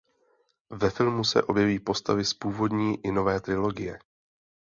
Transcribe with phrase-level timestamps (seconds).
[0.71, 3.99] Ve filmu se objeví postavy z původní i nové trilogie.